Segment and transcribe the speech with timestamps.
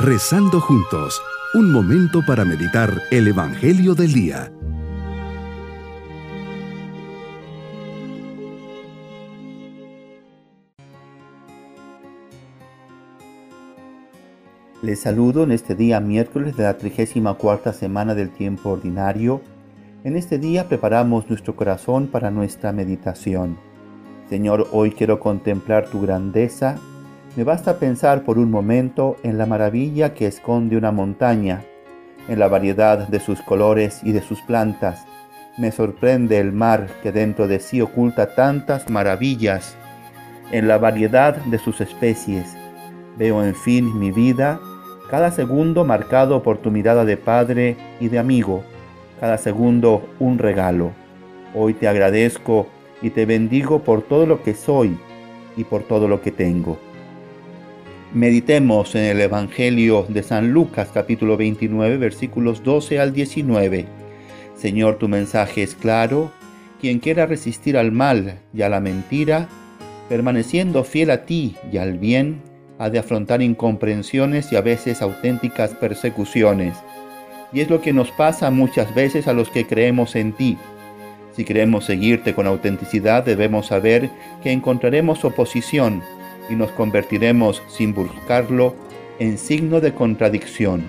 [0.00, 1.20] Rezando juntos,
[1.54, 4.52] un momento para meditar el Evangelio del Día.
[14.82, 19.40] Les saludo en este día miércoles de la 34 semana del tiempo ordinario.
[20.04, 23.58] En este día preparamos nuestro corazón para nuestra meditación.
[24.30, 26.78] Señor, hoy quiero contemplar tu grandeza.
[27.38, 31.62] Me basta pensar por un momento en la maravilla que esconde una montaña,
[32.26, 35.06] en la variedad de sus colores y de sus plantas.
[35.56, 39.76] Me sorprende el mar que dentro de sí oculta tantas maravillas,
[40.50, 42.56] en la variedad de sus especies.
[43.16, 44.58] Veo en fin mi vida
[45.08, 48.64] cada segundo marcado por tu mirada de padre y de amigo,
[49.20, 50.90] cada segundo un regalo.
[51.54, 52.66] Hoy te agradezco
[53.00, 54.98] y te bendigo por todo lo que soy
[55.56, 56.87] y por todo lo que tengo.
[58.14, 63.84] Meditemos en el Evangelio de San Lucas capítulo 29 versículos 12 al 19.
[64.56, 66.32] Señor, tu mensaje es claro.
[66.80, 69.50] Quien quiera resistir al mal y a la mentira,
[70.08, 72.40] permaneciendo fiel a ti y al bien,
[72.78, 76.78] ha de afrontar incomprensiones y a veces auténticas persecuciones.
[77.52, 80.56] Y es lo que nos pasa muchas veces a los que creemos en ti.
[81.36, 84.08] Si queremos seguirte con autenticidad, debemos saber
[84.42, 86.02] que encontraremos oposición
[86.48, 88.74] y nos convertiremos sin buscarlo
[89.18, 90.82] en signo de contradicción,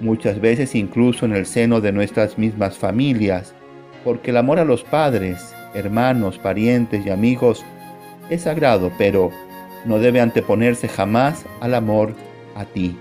[0.00, 3.54] muchas veces incluso en el seno de nuestras mismas familias,
[4.04, 7.64] porque el amor a los padres, hermanos, parientes y amigos
[8.30, 9.30] es sagrado, pero
[9.84, 12.14] no debe anteponerse jamás al amor
[12.54, 12.96] a ti.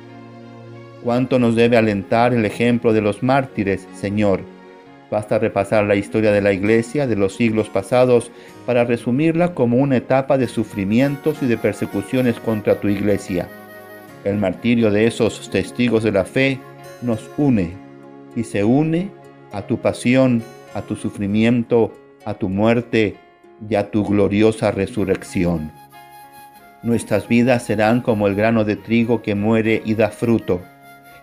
[1.03, 4.41] Cuánto nos debe alentar el ejemplo de los mártires, Señor.
[5.09, 8.31] Basta repasar la historia de la Iglesia de los siglos pasados
[8.65, 13.47] para resumirla como una etapa de sufrimientos y de persecuciones contra tu Iglesia.
[14.25, 16.59] El martirio de esos testigos de la fe
[17.01, 17.71] nos une
[18.35, 19.09] y se une
[19.53, 20.43] a tu pasión,
[20.73, 21.93] a tu sufrimiento,
[22.25, 23.15] a tu muerte
[23.69, 25.71] y a tu gloriosa resurrección.
[26.83, 30.61] Nuestras vidas serán como el grano de trigo que muere y da fruto.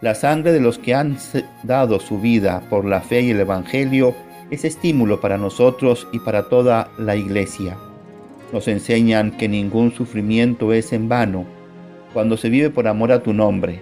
[0.01, 1.17] La sangre de los que han
[1.63, 4.15] dado su vida por la fe y el Evangelio
[4.51, 7.77] es estímulo para nosotros y para toda la iglesia.
[8.53, 11.45] Nos enseñan que ningún sufrimiento es en vano
[12.13, 13.81] cuando se vive por amor a tu nombre.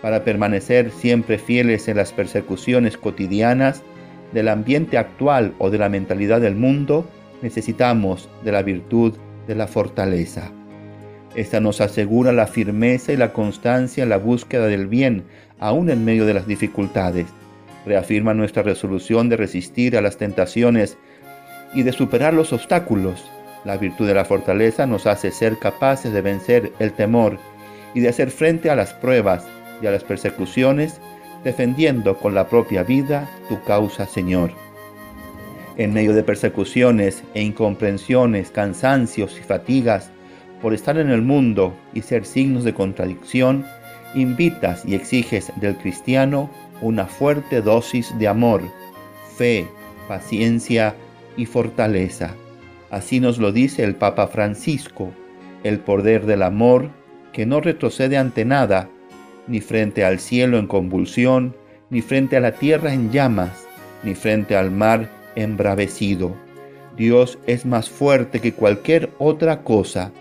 [0.00, 3.82] Para permanecer siempre fieles en las persecuciones cotidianas
[4.32, 7.06] del ambiente actual o de la mentalidad del mundo,
[7.42, 9.14] necesitamos de la virtud
[9.46, 10.50] de la fortaleza.
[11.34, 15.24] Esta nos asegura la firmeza y la constancia en la búsqueda del bien,
[15.58, 17.26] aún en medio de las dificultades.
[17.86, 20.98] Reafirma nuestra resolución de resistir a las tentaciones
[21.74, 23.24] y de superar los obstáculos.
[23.64, 27.38] La virtud de la fortaleza nos hace ser capaces de vencer el temor
[27.94, 29.44] y de hacer frente a las pruebas
[29.80, 31.00] y a las persecuciones,
[31.44, 34.50] defendiendo con la propia vida tu causa, Señor.
[35.78, 40.10] En medio de persecuciones e incomprensiones, cansancios y fatigas,
[40.62, 43.66] por estar en el mundo y ser signos de contradicción,
[44.14, 46.48] invitas y exiges del cristiano
[46.80, 48.62] una fuerte dosis de amor,
[49.36, 49.66] fe,
[50.08, 50.94] paciencia
[51.36, 52.34] y fortaleza.
[52.90, 55.12] Así nos lo dice el Papa Francisco,
[55.64, 56.90] el poder del amor
[57.32, 58.88] que no retrocede ante nada,
[59.48, 61.56] ni frente al cielo en convulsión,
[61.90, 63.66] ni frente a la tierra en llamas,
[64.04, 66.36] ni frente al mar embravecido.
[66.96, 70.12] Dios es más fuerte que cualquier otra cosa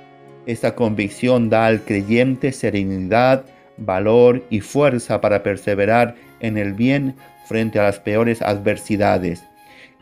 [0.45, 3.45] esta convicción da al creyente serenidad,
[3.77, 7.15] valor y fuerza para perseverar en el bien
[7.47, 9.43] frente a las peores adversidades.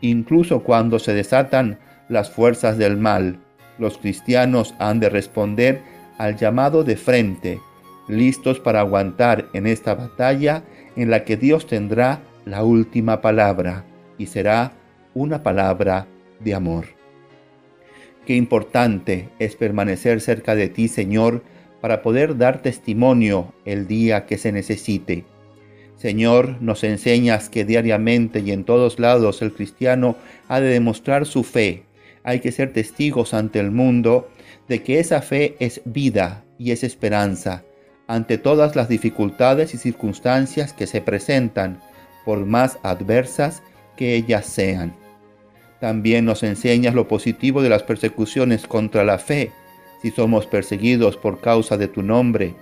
[0.00, 3.38] Incluso cuando se desatan las fuerzas del mal,
[3.78, 5.80] los cristianos han de responder
[6.18, 7.60] al llamado de frente,
[8.08, 10.62] listos para aguantar en esta batalla
[10.96, 13.84] en la que Dios tendrá la última palabra
[14.18, 14.72] y será
[15.14, 16.06] una palabra
[16.40, 16.99] de amor.
[18.26, 21.42] Qué importante es permanecer cerca de ti, Señor,
[21.80, 25.24] para poder dar testimonio el día que se necesite.
[25.96, 30.16] Señor, nos enseñas que diariamente y en todos lados el cristiano
[30.48, 31.84] ha de demostrar su fe.
[32.22, 34.28] Hay que ser testigos ante el mundo
[34.68, 37.64] de que esa fe es vida y es esperanza
[38.10, 41.80] ante todas las dificultades y circunstancias que se presentan,
[42.24, 43.62] por más adversas
[43.96, 44.96] que ellas sean.
[45.80, 49.50] También nos enseñas lo positivo de las persecuciones contra la fe,
[50.02, 52.54] si somos perseguidos por causa de tu nombre,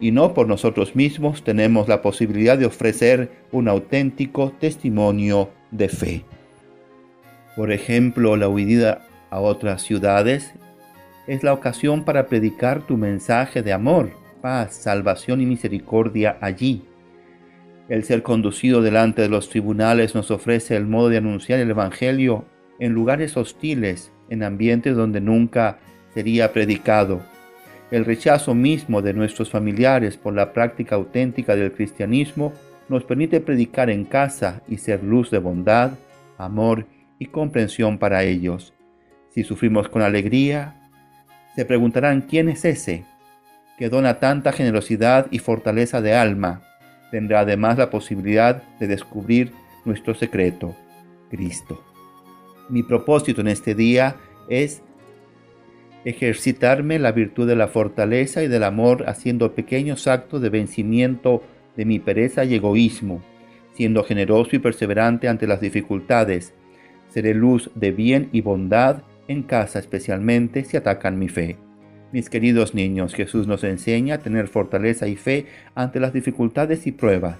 [0.00, 6.24] y no por nosotros mismos, tenemos la posibilidad de ofrecer un auténtico testimonio de fe.
[7.56, 10.52] Por ejemplo, la huida a otras ciudades
[11.26, 14.10] es la ocasión para predicar tu mensaje de amor,
[14.42, 16.82] paz, salvación y misericordia allí.
[17.88, 22.44] El ser conducido delante de los tribunales nos ofrece el modo de anunciar el Evangelio
[22.78, 25.78] en lugares hostiles, en ambientes donde nunca
[26.14, 27.22] sería predicado.
[27.90, 32.52] El rechazo mismo de nuestros familiares por la práctica auténtica del cristianismo
[32.88, 35.92] nos permite predicar en casa y ser luz de bondad,
[36.38, 36.86] amor
[37.18, 38.72] y comprensión para ellos.
[39.30, 40.90] Si sufrimos con alegría,
[41.54, 43.04] se preguntarán quién es ese
[43.78, 46.62] que dona tanta generosidad y fortaleza de alma.
[47.10, 49.52] Tendrá además la posibilidad de descubrir
[49.84, 50.74] nuestro secreto,
[51.30, 51.82] Cristo.
[52.68, 54.16] Mi propósito en este día
[54.48, 54.82] es
[56.04, 61.42] ejercitarme la virtud de la fortaleza y del amor haciendo pequeños actos de vencimiento
[61.76, 63.22] de mi pereza y egoísmo,
[63.74, 66.54] siendo generoso y perseverante ante las dificultades.
[67.08, 71.56] Seré luz de bien y bondad en casa especialmente si atacan mi fe.
[72.12, 76.92] Mis queridos niños, Jesús nos enseña a tener fortaleza y fe ante las dificultades y
[76.92, 77.38] pruebas.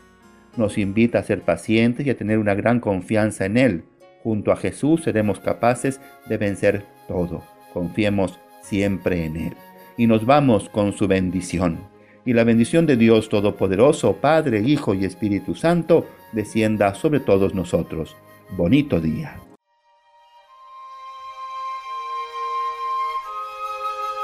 [0.56, 3.84] Nos invita a ser pacientes y a tener una gran confianza en Él.
[4.26, 7.44] Junto a Jesús seremos capaces de vencer todo.
[7.72, 9.56] Confiemos siempre en Él.
[9.96, 11.78] Y nos vamos con su bendición.
[12.24, 18.16] Y la bendición de Dios Todopoderoso, Padre, Hijo y Espíritu Santo, descienda sobre todos nosotros.
[18.56, 19.36] Bonito día.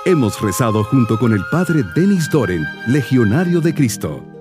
[0.04, 4.31] Hemos rezado junto con el Padre Denis Doren, Legionario de Cristo.